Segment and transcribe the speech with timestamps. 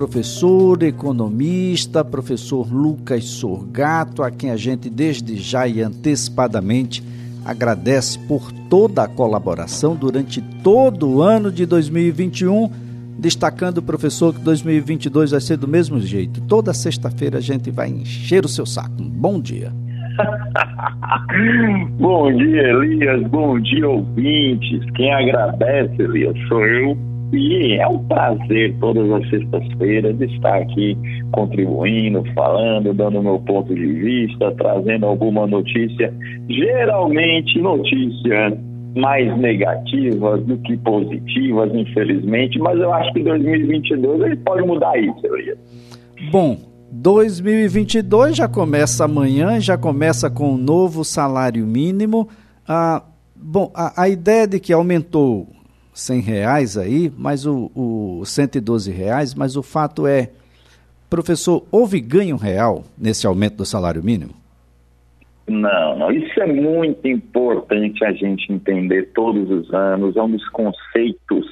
[0.00, 7.04] professor, economista, professor Lucas Sorgato, a quem a gente desde já e antecipadamente
[7.44, 12.70] agradece por toda a colaboração durante todo o ano de 2021,
[13.18, 16.40] destacando o professor que 2022 vai ser do mesmo jeito.
[16.48, 19.02] Toda sexta-feira a gente vai encher o seu saco.
[19.02, 19.70] Bom dia.
[22.00, 23.22] bom dia, Elias.
[23.28, 24.82] Bom dia, ouvintes.
[24.94, 27.09] Quem agradece, Elias, sou eu.
[27.32, 30.96] E é um prazer todas as sextas-feiras estar aqui
[31.32, 36.12] contribuindo, falando, dando meu ponto de vista, trazendo alguma notícia,
[36.48, 38.58] geralmente notícias
[38.96, 45.20] mais negativas do que positivas, infelizmente, mas eu acho que 2022 ele pode mudar isso,
[45.24, 45.58] Elias.
[46.32, 46.58] Bom,
[46.90, 52.28] 2022 já começa amanhã, já começa com um novo salário mínimo.
[52.66, 53.02] Ah,
[53.36, 55.46] bom, a, a, ideia de que aumentou
[55.92, 60.30] 100 reais aí, mas o, o 112 reais, mas o fato é,
[61.08, 64.34] professor, houve ganho real nesse aumento do salário mínimo?
[65.48, 66.12] Não, não.
[66.12, 70.16] Isso é muito importante a gente entender todos os anos.
[70.16, 71.44] É um dos conceitos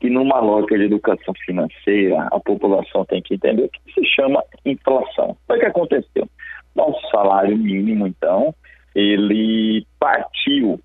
[0.00, 5.36] que numa lógica de educação financeira a população tem que entender que se chama inflação.
[5.48, 6.28] O que aconteceu?
[6.74, 8.54] Nosso salário mínimo, então,
[8.94, 10.80] ele partiu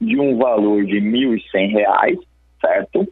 [0.00, 2.18] de um valor de R$ 1.100,
[2.64, 3.06] certo?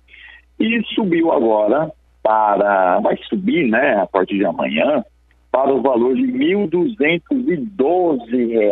[0.59, 5.05] E subiu agora para, vai subir, né, a partir de amanhã,
[5.51, 8.71] para o valor de R$ 1.212.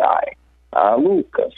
[0.72, 1.52] Ah, Lucas,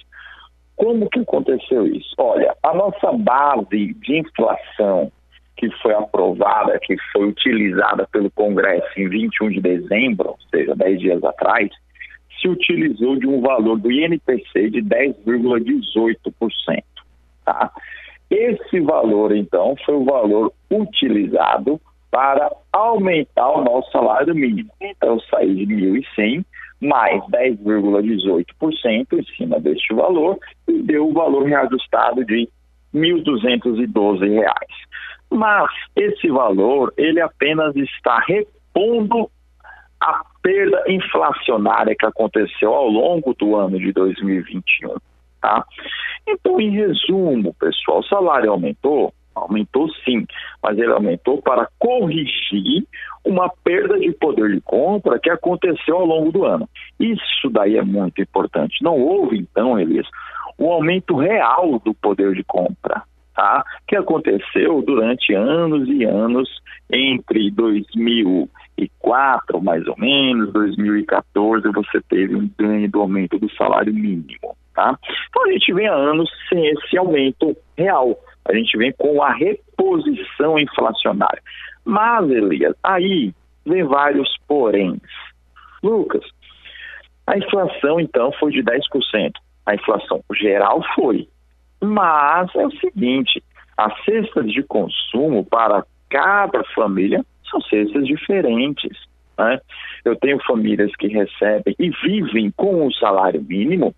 [0.76, 2.14] como que aconteceu isso?
[2.16, 5.12] Olha, a nossa base de inflação
[5.56, 11.00] que foi aprovada, que foi utilizada pelo Congresso em 21 de dezembro, ou seja, 10
[11.00, 11.68] dias atrás,
[12.40, 16.82] se utilizou de um valor do INPC de 10,18%.
[17.44, 17.70] Tá?
[18.30, 24.70] Esse valor, então, foi o valor utilizado para aumentar o nosso salário mínimo.
[24.80, 26.44] Então, eu saí de 1.100
[26.80, 32.48] mais 10,18% em cima deste valor e deu o valor reajustado de
[32.94, 34.46] R$ 1.212.
[35.30, 39.30] Mas esse valor, ele apenas está repondo
[40.00, 44.96] a perda inflacionária que aconteceu ao longo do ano de 2021,
[45.40, 45.64] tá?
[46.28, 49.12] Então, em resumo, pessoal, o salário aumentou?
[49.34, 50.26] Aumentou sim,
[50.62, 52.84] mas ele aumentou para corrigir
[53.24, 56.68] uma perda de poder de compra que aconteceu ao longo do ano.
[56.98, 58.82] Isso daí é muito importante.
[58.82, 60.06] Não houve, então, Elias,
[60.58, 63.02] o aumento real do poder de compra
[63.40, 63.64] tá?
[63.88, 66.46] que aconteceu durante anos e anos,
[66.92, 74.54] entre 2004, mais ou menos, 2014, você teve um ganho do aumento do salário mínimo.
[74.80, 74.98] Tá?
[75.28, 79.30] Então a gente vem há anos sem esse aumento real, a gente vem com a
[79.30, 81.42] reposição inflacionária.
[81.84, 83.34] Mas, Elias, aí
[83.66, 85.02] vem vários poréns.
[85.82, 86.24] Lucas,
[87.26, 89.32] a inflação então foi de 10%.
[89.66, 91.28] A inflação geral foi,
[91.82, 93.44] mas é o seguinte:
[93.76, 98.96] as cestas de consumo para cada família são cestas diferentes.
[99.36, 99.60] Né?
[100.06, 103.94] Eu tenho famílias que recebem e vivem com o salário mínimo,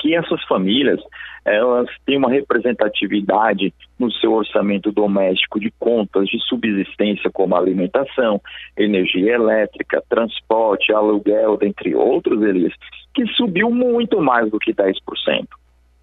[0.00, 1.00] que essas famílias
[1.44, 8.40] elas têm uma representatividade no seu orçamento doméstico de contas de subsistência como alimentação,
[8.76, 12.74] energia elétrica, transporte, aluguel, dentre outros, Elias,
[13.14, 14.94] que subiu muito mais do que 10%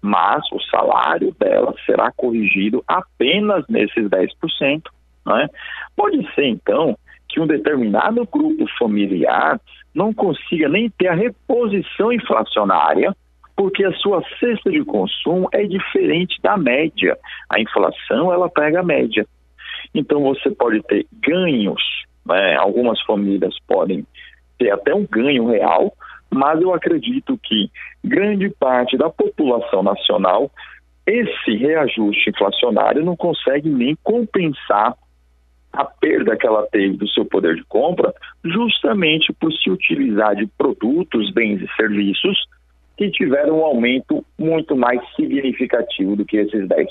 [0.00, 4.82] mas o salário dela será corrigido apenas nesses 10%.
[5.26, 5.48] Né?
[5.96, 6.96] Pode ser, então,
[7.28, 9.60] que um determinado grupo familiar
[9.94, 13.14] não consiga nem ter a reposição inflacionária,
[13.58, 17.18] porque a sua cesta de consumo é diferente da média.
[17.50, 19.26] A inflação, ela pega a média.
[19.92, 21.82] Então, você pode ter ganhos,
[22.24, 22.54] né?
[22.54, 24.06] algumas famílias podem
[24.60, 25.92] ter até um ganho real,
[26.30, 27.68] mas eu acredito que
[28.04, 30.52] grande parte da população nacional,
[31.04, 34.94] esse reajuste inflacionário não consegue nem compensar
[35.72, 38.14] a perda que ela teve do seu poder de compra,
[38.44, 42.38] justamente por se utilizar de produtos, bens e serviços
[42.98, 46.88] que tiveram um aumento muito mais significativo do que esses 10%.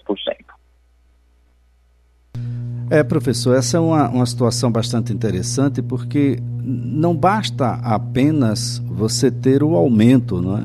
[2.89, 9.61] É, professor, essa é uma, uma situação bastante interessante porque não basta apenas você ter
[9.61, 10.63] o aumento, não é?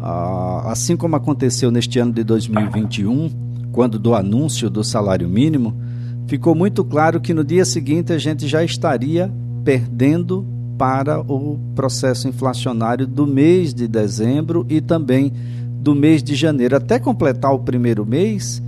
[0.00, 3.30] Ah, assim como aconteceu neste ano de 2021,
[3.70, 5.80] quando do anúncio do salário mínimo,
[6.26, 9.30] ficou muito claro que no dia seguinte a gente já estaria
[9.64, 10.44] perdendo
[10.82, 15.32] para o processo inflacionário do mês de dezembro e também
[15.80, 16.74] do mês de janeiro.
[16.74, 18.60] Até completar o primeiro mês,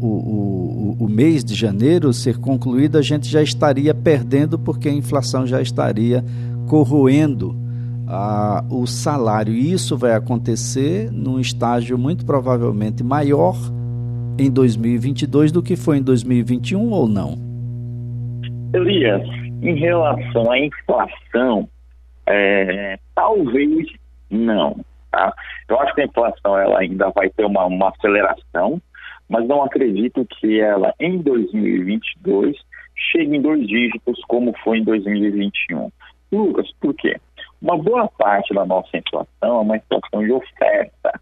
[0.00, 4.94] o, o, o mês de janeiro ser concluído, a gente já estaria perdendo porque a
[4.94, 6.24] inflação já estaria
[6.66, 7.54] corroendo
[8.08, 9.52] ah, o salário.
[9.52, 13.58] E isso vai acontecer num estágio muito provavelmente maior
[14.38, 17.36] em 2022 do que foi em 2021 ou não?
[18.72, 19.28] Elias,
[19.62, 21.68] em relação à inflação,
[22.26, 23.88] é, talvez
[24.30, 24.84] não.
[25.10, 25.32] Tá?
[25.68, 28.80] Eu acho que a inflação ela ainda vai ter uma, uma aceleração,
[29.28, 32.56] mas não acredito que ela, em 2022,
[33.12, 35.90] chegue em dois dígitos como foi em 2021.
[36.32, 37.16] Lucas, por quê?
[37.60, 41.20] Uma boa parte da nossa inflação é uma inflação de oferta.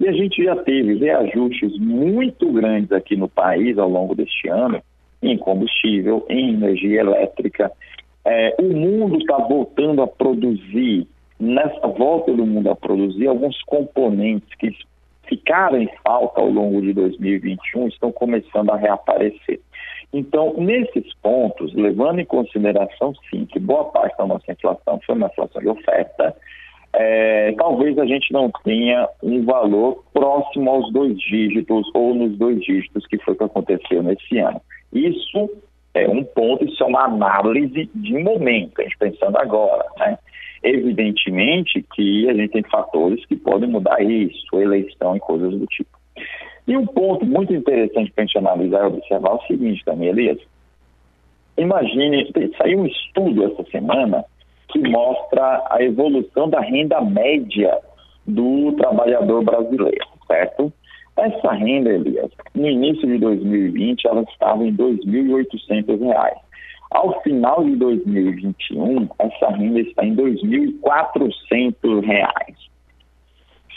[0.00, 4.82] E a gente já teve reajustes muito grandes aqui no país ao longo deste ano,
[5.22, 7.72] em combustível, em energia elétrica.
[8.24, 11.06] É, o mundo está voltando a produzir,
[11.38, 14.74] nessa volta do mundo a produzir, alguns componentes que
[15.28, 19.60] ficaram em falta ao longo de 2021 estão começando a reaparecer.
[20.12, 25.26] Então, nesses pontos, levando em consideração, sim, que boa parte da nossa inflação foi uma
[25.26, 26.36] inflação de oferta,
[26.92, 32.58] é, talvez a gente não tenha um valor próximo aos dois dígitos ou nos dois
[32.60, 34.60] dígitos que foi o que aconteceu nesse ano.
[34.92, 35.50] Isso
[35.92, 40.18] é um ponto, isso é uma análise de momento, a gente pensando agora, né?
[40.62, 45.96] Evidentemente que a gente tem fatores que podem mudar isso, eleição e coisas do tipo.
[46.66, 50.08] E um ponto muito interessante para a gente analisar e observar é o seguinte também,
[50.08, 50.38] Elias.
[51.56, 54.24] Imagine, saiu um estudo essa semana
[54.68, 57.78] que mostra a evolução da renda média
[58.26, 60.72] do trabalhador brasileiro, certo?
[61.16, 66.45] Essa renda, Elias, no início de 2020, ela estava em R$ 2.800.
[66.90, 72.54] Ao final de 2021, essa renda está em R$ 2.400.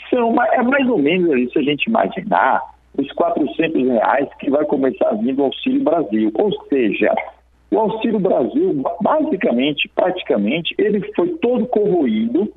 [0.08, 2.62] São, é mais ou menos se a gente imaginar,
[2.96, 6.30] os 400 reais que vai começar a vir do Auxílio Brasil.
[6.34, 7.14] Ou seja,
[7.70, 12.52] o Auxílio Brasil, basicamente, praticamente, ele foi todo corroído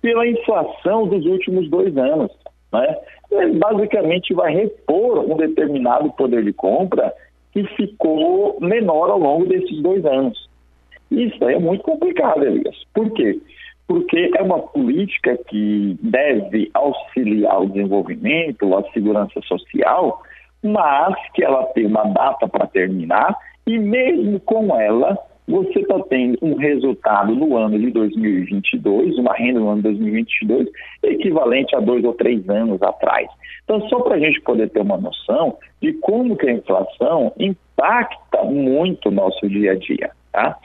[0.00, 2.30] pela inflação dos últimos dois anos.
[2.72, 2.96] Né?
[3.30, 7.12] Ele basicamente vai repor um determinado poder de compra
[7.52, 10.48] que ficou menor ao longo desses dois anos.
[11.10, 12.76] Isso é muito complicado, Elias.
[12.94, 13.38] Por quê?
[13.86, 20.22] Porque é uma política que deve auxiliar o desenvolvimento, a segurança social,
[20.62, 26.38] mas que ela tem uma data para terminar e mesmo com ela, você está tendo
[26.40, 30.68] um resultado no ano de 2022, uma renda no ano de 2022,
[31.02, 33.28] equivalente a dois ou três anos atrás.
[33.64, 38.44] Então, só para a gente poder ter uma noção de como que a inflação impacta
[38.44, 40.10] muito o nosso dia a dia.
[40.30, 40.56] Tá?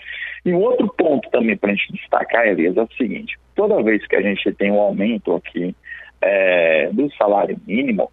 [0.46, 4.06] E um outro ponto também para a gente destacar, Elias, é o seguinte: toda vez
[4.08, 5.76] que a gente tem um aumento aqui
[6.22, 8.12] é, do salário mínimo,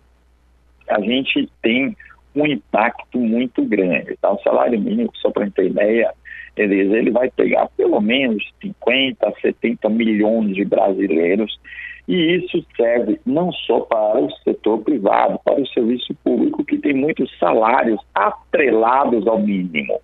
[0.89, 1.97] a gente tem
[2.35, 4.17] um impacto muito grande.
[4.21, 4.33] Tá?
[4.33, 6.13] O salário mínimo, só para ter ideia,
[6.63, 11.59] ele, vai pegar pelo menos 50, 70 milhões de brasileiros
[12.07, 16.95] e isso serve não só para o setor privado, para o serviço público, que tem
[16.95, 20.01] muitos salários atrelados ao mínimo.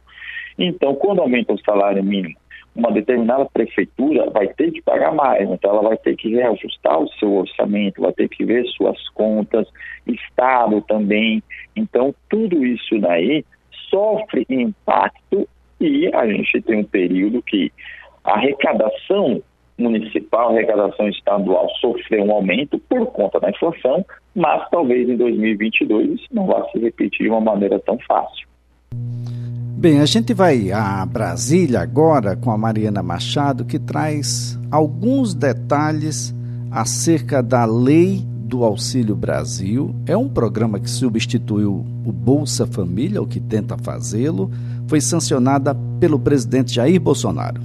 [0.59, 2.37] Então, quando aumenta o salário mínimo,
[2.75, 7.09] uma determinada prefeitura vai ter que pagar mais, então ela vai ter que reajustar o
[7.15, 9.67] seu orçamento, vai ter que ver suas contas,
[10.07, 11.43] Estado também.
[11.77, 13.45] Então, tudo isso daí
[13.91, 15.49] sofre impacto
[15.81, 17.73] e a gente tem um período que
[18.25, 19.43] a arrecadação
[19.79, 26.21] municipal, a arrecadação estadual sofreu um aumento por conta da inflação, mas talvez em 2022
[26.21, 28.47] isso não vá se repetir de uma maneira tão fácil.
[29.81, 36.35] Bem, a gente vai a Brasília agora com a Mariana Machado, que traz alguns detalhes
[36.71, 39.95] acerca da lei do Auxílio Brasil.
[40.07, 44.51] É um programa que substituiu o Bolsa Família, o que tenta fazê-lo.
[44.91, 47.61] Foi sancionada pelo presidente Jair Bolsonaro.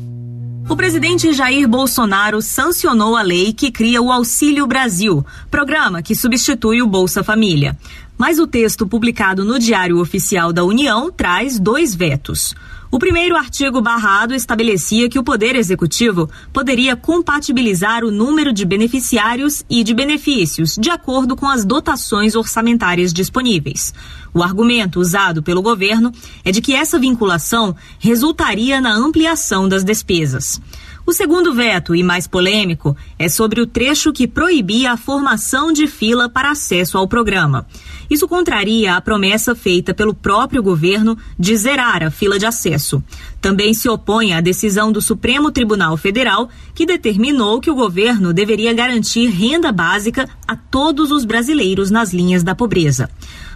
[0.69, 6.83] O presidente Jair Bolsonaro sancionou a lei que cria o Auxílio Brasil, programa que substitui
[6.83, 7.75] o Bolsa Família.
[8.15, 12.53] Mas o texto publicado no Diário Oficial da União traz dois vetos.
[12.91, 19.65] O primeiro artigo barrado estabelecia que o Poder Executivo poderia compatibilizar o número de beneficiários
[19.69, 23.93] e de benefícios de acordo com as dotações orçamentárias disponíveis.
[24.33, 26.11] O argumento usado pelo governo
[26.43, 30.61] é de que essa vinculação resultaria na ampliação das despesas.
[31.07, 35.85] O segundo veto, e mais polêmico, é sobre o trecho que proibia a formação de
[35.85, 37.67] fila para acesso ao programa.
[38.09, 43.03] Isso contraria a promessa feita pelo próprio governo de zerar a fila de acesso.
[43.39, 48.73] Também se opõe à decisão do Supremo Tribunal Federal, que determinou que o governo deveria
[48.73, 53.09] garantir renda básica a todos os brasileiros nas linhas da pobreza.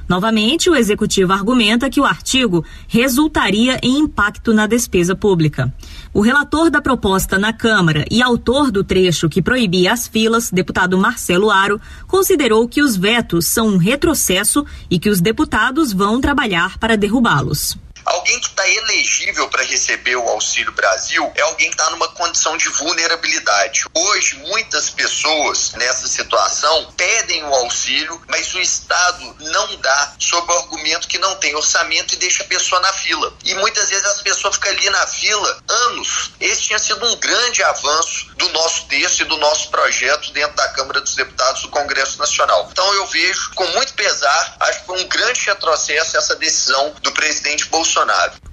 [0.10, 5.72] Novamente, o executivo argumenta que o artigo resultaria em impacto na despesa pública.
[6.12, 10.98] O relator da proposta na Câmara e autor do trecho que proibia as filas, deputado
[10.98, 16.80] Marcelo Aro, considerou que os vetos são um retrocesso e que os deputados vão trabalhar
[16.80, 17.78] para derrubá-los.
[18.10, 22.58] Alguém que está elegível para receber o Auxílio Brasil é alguém que está numa condição
[22.58, 23.86] de vulnerabilidade.
[23.94, 30.58] Hoje, muitas pessoas nessa situação pedem o auxílio, mas o Estado não dá, sob o
[30.58, 33.32] argumento que não tem orçamento e deixa a pessoa na fila.
[33.46, 36.32] E muitas vezes as pessoas ficam ali na fila anos.
[36.40, 40.68] Esse tinha sido um grande avanço do nosso texto e do nosso projeto dentro da
[40.70, 42.70] Câmara dos Deputados do Congresso Nacional.
[42.72, 47.12] Então eu vejo com muito pesar, acho que foi um grande retrocesso essa decisão do
[47.12, 47.99] presidente Bolsonaro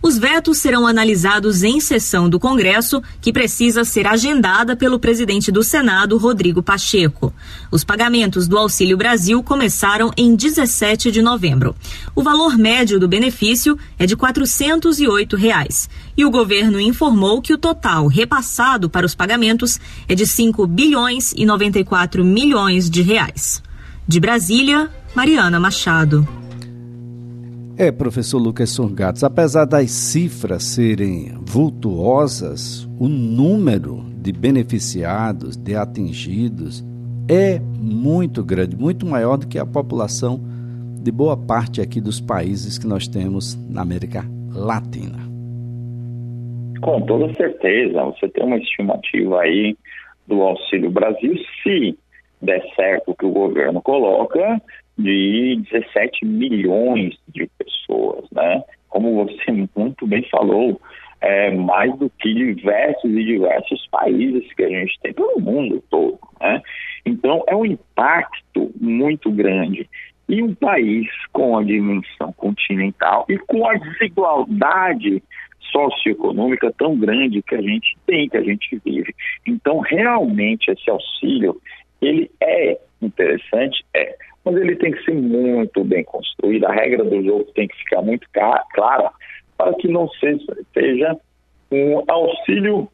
[0.03, 5.63] Os vetos serão analisados em sessão do Congresso, que precisa ser agendada pelo presidente do
[5.63, 7.33] Senado, Rodrigo Pacheco.
[7.71, 11.75] Os pagamentos do Auxílio Brasil começaram em 17 de novembro.
[12.15, 15.89] O valor médio do benefício é de 408 reais.
[16.17, 21.33] E o governo informou que o total repassado para os pagamentos é de 5 bilhões
[21.37, 23.63] e 94 milhões de reais.
[24.07, 26.46] De Brasília, Mariana Machado.
[27.79, 36.83] É, professor Lucas Sorgatos, apesar das cifras serem vultuosas, o número de beneficiados, de atingidos,
[37.29, 40.41] é muito grande, muito maior do que a população
[41.03, 45.19] de boa parte aqui dos países que nós temos na América Latina.
[46.81, 49.77] Com toda certeza, você tem uma estimativa aí
[50.27, 51.99] do Auxílio Brasil, se
[52.41, 54.63] der certo o que o governo coloca,
[54.99, 58.63] de 17 milhões de pessoas, né?
[58.89, 60.81] Como você muito bem falou,
[61.21, 66.19] é mais do que diversos e diversos países que a gente tem pelo mundo todo,
[66.41, 66.63] né?
[67.05, 69.89] Então é um impacto muito grande.
[70.29, 75.23] E um país com a dimensão continental e com a desigualdade
[75.71, 79.15] socioeconômica tão grande que a gente tem, que a gente vive.
[79.47, 81.61] Então, realmente, esse auxílio,
[82.01, 87.21] ele é interessante, é, mas ele tem que ser muito bem construído, a regra do
[87.21, 89.11] jogo tem que ficar muito clara
[89.59, 91.17] para que não seja,
[91.73, 92.89] um auxílio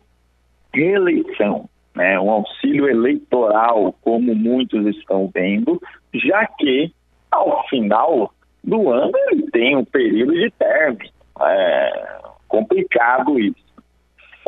[0.73, 5.78] reeleição, né, um auxílio eleitoral, como muitos estão vendo,
[6.14, 6.90] já que
[7.30, 8.32] ao final
[8.64, 11.11] do ano ele tem um período de término.
[11.38, 12.18] É
[12.49, 13.62] complicado isso.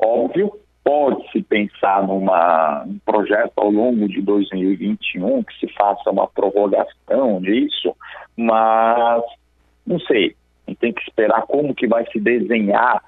[0.02, 2.26] Óbvio pode-se pensar num
[3.06, 7.96] projeto ao longo de 2021 que se faça uma prorrogação disso,
[8.36, 9.24] mas
[9.86, 10.36] não sei,
[10.66, 13.02] a gente tem que esperar como que vai se desenhar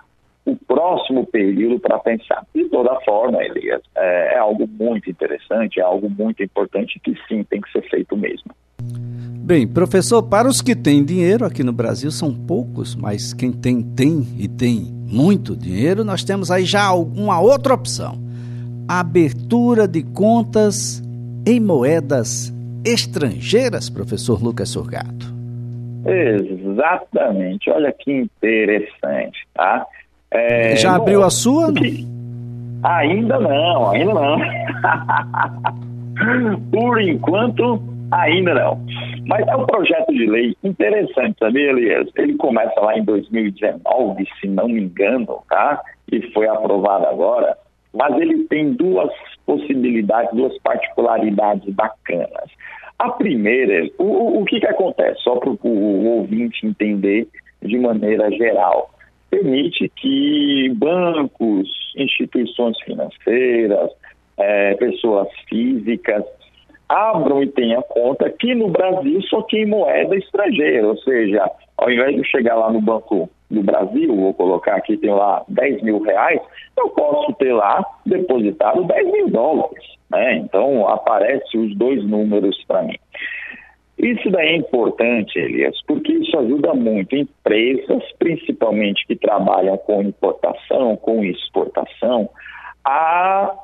[0.46, 2.46] o próximo período para pensar.
[2.54, 7.42] De toda forma, Elias, é, é algo muito interessante, é algo muito importante que sim
[7.44, 8.52] tem que ser feito mesmo.
[9.46, 13.80] Bem, professor, para os que têm dinheiro aqui no Brasil são poucos, mas quem tem,
[13.80, 18.18] tem e tem muito dinheiro, nós temos aí já uma outra opção:
[18.88, 21.00] abertura de contas
[21.46, 22.52] em moedas
[22.84, 25.32] estrangeiras, professor Lucas Surgato.
[26.04, 29.86] Exatamente, olha que interessante, tá?
[30.30, 31.72] É, já bom, abriu a sua?
[31.72, 32.04] Que...
[32.82, 34.38] Ainda não, ainda não.
[36.70, 38.84] Por enquanto, ainda não.
[39.26, 42.08] Mas é um projeto de lei interessante, sabia, Elias?
[42.16, 45.80] Ele começa lá em 2019, se não me engano, tá?
[46.10, 47.56] E foi aprovado agora.
[47.92, 49.10] Mas ele tem duas
[49.44, 52.50] possibilidades, duas particularidades bacanas.
[52.98, 55.20] A primeira, o, o que, que acontece?
[55.22, 57.28] Só para o ouvinte entender
[57.62, 58.90] de maneira geral.
[59.30, 63.90] Permite que bancos, instituições financeiras,
[64.38, 66.24] é, pessoas físicas
[66.88, 71.90] abram e tenham conta aqui no Brasil só que em moeda estrangeira, ou seja, ao
[71.90, 76.00] invés de chegar lá no Banco do Brasil, vou colocar aqui, tem lá 10 mil
[76.00, 76.40] reais,
[76.76, 79.84] eu posso ter lá depositado 10 mil dólares.
[80.10, 80.36] Né?
[80.36, 82.96] Então, aparece os dois números para mim.
[83.98, 90.96] Isso daí é importante, Elias, porque isso ajuda muito empresas, principalmente que trabalham com importação,
[90.96, 92.28] com exportação,
[92.84, 93.54] a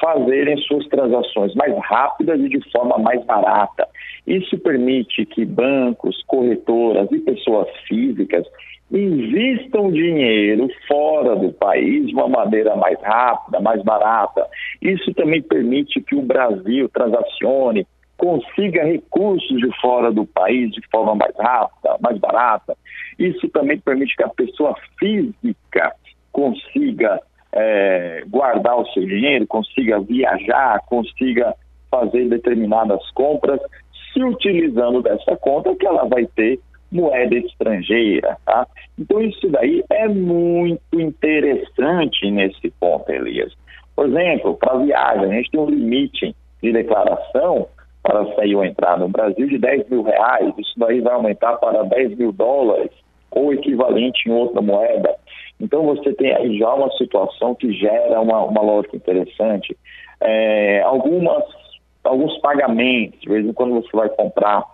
[0.00, 3.86] fazerem suas transações mais rápidas e de forma mais barata.
[4.26, 8.46] Isso permite que bancos, corretoras e pessoas físicas
[8.90, 14.46] invistam dinheiro fora do país de uma maneira mais rápida, mais barata.
[14.80, 17.86] Isso também permite que o Brasil transacione,
[18.16, 22.76] consiga recursos de fora do país de forma mais rápida, mais barata.
[23.18, 25.92] Isso também permite que a pessoa física
[26.32, 27.20] consiga
[27.52, 31.54] é, guardar o seu dinheiro, consiga viajar, consiga
[31.90, 33.60] fazer determinadas compras,
[34.12, 38.66] se utilizando dessa conta que ela vai ter moeda estrangeira, tá?
[38.98, 43.52] Então isso daí é muito interessante nesse ponto, Elias.
[43.94, 47.68] Por exemplo, para viagem, a gente tem um limite de declaração
[48.02, 51.82] para sair ou entrar no Brasil de 10 mil reais, isso daí vai aumentar para
[51.82, 52.90] 10 mil dólares
[53.30, 55.14] ou equivalente em outra moeda.
[55.60, 59.76] Então você tem aí já uma situação que gera uma, uma lógica interessante.
[60.20, 61.44] É, algumas,
[62.04, 64.64] alguns pagamentos, de vez em quando você vai comprar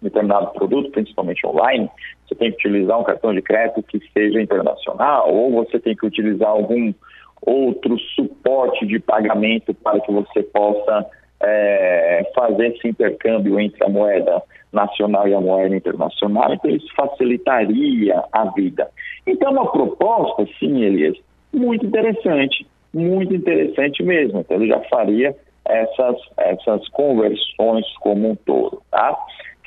[0.00, 1.90] determinado produto, principalmente online,
[2.26, 6.06] você tem que utilizar um cartão de crédito que seja internacional, ou você tem que
[6.06, 6.92] utilizar algum
[7.40, 11.06] outro suporte de pagamento para que você possa
[11.40, 14.42] é, fazer esse intercâmbio entre a moeda
[14.72, 18.88] nacional e a moeda internacional, então isso facilitaria a vida.
[19.26, 21.16] Então, uma proposta, sim, Elias,
[21.52, 24.40] muito interessante, muito interessante mesmo.
[24.40, 29.16] Então, ele já faria essas, essas conversões como um todo, tá?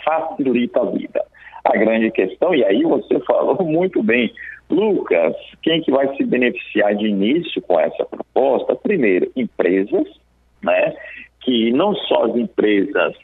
[0.04, 1.26] Facilita a vida.
[1.66, 4.32] A grande questão, e aí você falou muito bem,
[4.70, 8.76] Lucas, quem que vai se beneficiar de início com essa proposta?
[8.76, 10.08] Primeiro, empresas,
[10.62, 10.94] né?
[11.42, 13.16] Que não só as empresas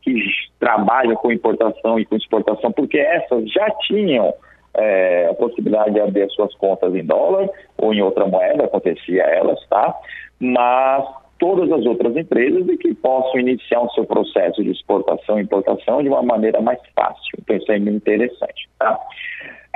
[0.00, 0.20] que
[0.58, 4.32] trabalham com importação e com exportação, porque essas já tinham
[4.74, 7.48] é, a possibilidade de abrir as suas contas em dólar
[7.78, 9.94] ou em outra moeda, acontecia elas, tá?
[10.40, 11.04] Mas
[11.38, 16.02] todas as outras empresas e que possam iniciar o seu processo de exportação e importação
[16.02, 17.38] de uma maneira mais fácil.
[17.40, 18.98] Então, isso é muito interessante, tá?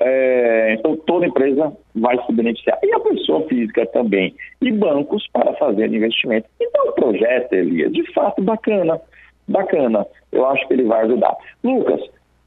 [0.01, 2.79] É, então, toda empresa vai se beneficiar.
[2.83, 4.35] E a pessoa física também.
[4.61, 6.47] E bancos para fazer investimento.
[6.61, 9.01] Então, o projeto, Elias, de fato, bacana
[9.49, 10.07] bacana.
[10.33, 11.37] Eu acho que ele vai ajudar.
[11.63, 12.01] Lucas,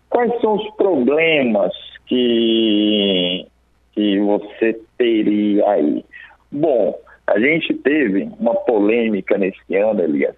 [0.10, 1.74] quais são os problemas
[2.08, 3.46] que,
[3.94, 6.04] que você teria aí?
[6.52, 10.36] Bom, a gente teve uma polêmica nesse ano, Elias,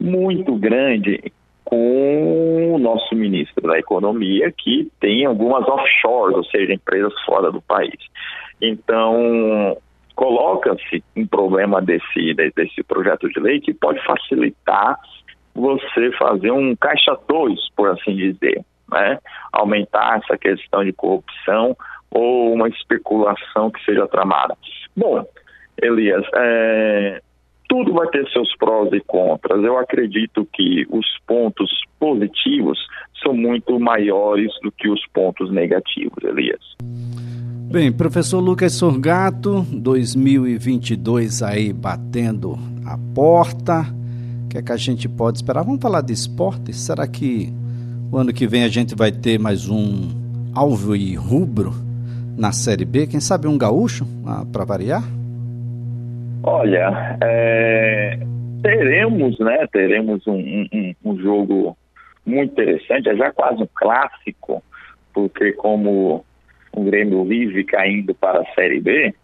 [0.00, 1.32] muito grande
[1.64, 7.62] com o nosso ministro da Economia, que tem algumas offshores, ou seja, empresas fora do
[7.62, 7.98] país.
[8.60, 9.76] Então,
[10.14, 14.98] coloca-se um problema desse, desse projeto de lei que pode facilitar
[15.54, 19.18] você fazer um caixa dois, por assim dizer, né?
[19.52, 21.76] Aumentar essa questão de corrupção
[22.10, 24.56] ou uma especulação que seja tramada.
[24.96, 25.24] Bom,
[25.80, 27.20] Elias, é,
[27.68, 29.62] tudo vai ter seus prós e contras.
[29.64, 32.78] Eu acredito que os pontos positivos
[33.22, 36.60] são muito maiores do que os pontos negativos, Elias.
[37.70, 43.86] Bem, professor Lucas Sorgato, 2022 aí batendo a porta
[44.52, 45.64] que é que a gente pode esperar?
[45.64, 46.74] Vamos falar de esporte?
[46.74, 47.50] Será que
[48.12, 50.10] o ano que vem a gente vai ter mais um
[50.54, 51.72] alvo e rubro
[52.36, 53.06] na Série B?
[53.06, 55.02] Quem sabe um gaúcho ah, para variar?
[56.42, 58.18] Olha, é,
[58.62, 59.66] teremos, né?
[59.72, 61.74] Teremos um, um, um, jogo
[62.26, 64.62] muito interessante, é já quase um clássico,
[65.14, 66.22] porque como
[66.70, 69.14] o Grêmio vive caindo para a Série B,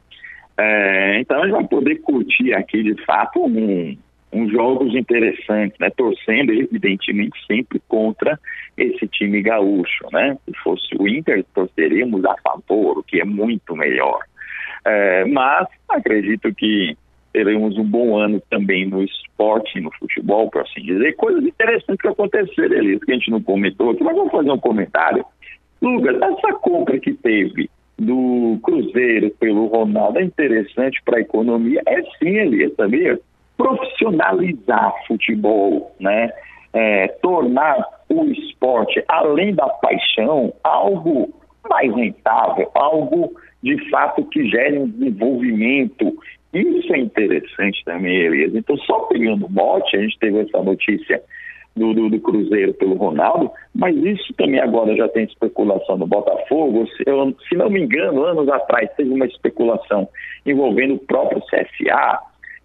[0.56, 3.98] é, então a gente vai poder curtir aqui de fato um,
[4.32, 5.90] uns jogos interessantes, né?
[5.90, 8.38] Torcendo, evidentemente, sempre contra
[8.76, 10.36] esse time gaúcho, né?
[10.44, 14.20] Se fosse o Inter, torceríamos a favor, o que é muito melhor.
[14.84, 16.96] É, mas acredito que
[17.32, 21.14] teremos um bom ano também no esporte, no futebol, por assim dizer.
[21.16, 24.58] Coisas interessantes que aconteceram ali, que a gente não comentou aqui, mas vamos fazer um
[24.58, 25.24] comentário.
[25.80, 31.82] Lucas, essa compra que teve do Cruzeiro pelo Ronaldo é interessante para a economia?
[31.86, 33.18] É sim, Elias, sabia?
[33.58, 36.30] Profissionalizar futebol, né?
[36.72, 41.28] É, tornar o esporte, além da paixão, algo
[41.68, 46.16] mais rentável, algo de fato que gere um desenvolvimento.
[46.54, 48.54] Isso é interessante também, Elias.
[48.54, 51.22] Então, só pegando o bote, a gente teve essa notícia
[51.76, 56.86] do, do, do, Cruzeiro pelo Ronaldo, mas isso também agora já tem especulação no Botafogo.
[56.96, 60.08] Se, eu, se não me engano, anos atrás teve uma especulação
[60.44, 62.18] envolvendo o próprio CSA,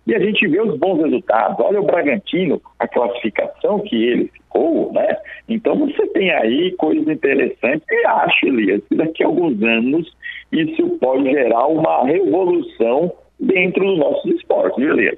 [0.06, 1.60] e a gente vê os bons resultados.
[1.60, 5.18] Olha o Bragantino, a classificação que ele ficou, né?
[5.48, 10.12] Então você tem aí coisas interessantes e acho, Elias, que daqui a alguns anos
[10.52, 15.18] isso pode gerar uma revolução dentro dos nossos esportes, viu, Elias?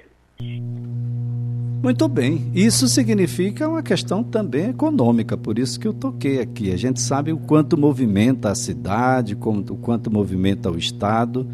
[1.84, 2.52] Muito bem.
[2.54, 6.72] Isso significa uma questão também econômica, por isso que eu toquei aqui.
[6.72, 11.48] A gente sabe o quanto movimenta a cidade, o quanto movimenta o Estado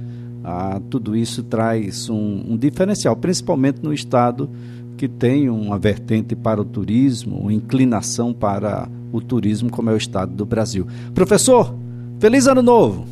[0.43, 4.49] ah, tudo isso traz um, um diferencial, principalmente no estado
[4.97, 9.97] que tem uma vertente para o turismo, uma inclinação para o turismo, como é o
[9.97, 10.85] estado do Brasil.
[11.13, 11.75] Professor,
[12.19, 13.05] feliz ano novo!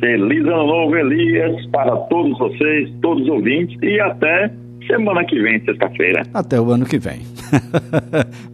[0.00, 4.50] Feliz ano novo, Elias, para todos vocês, todos os ouvintes, e até
[4.86, 6.22] semana que vem, sexta-feira.
[6.32, 7.20] Até o ano que vem.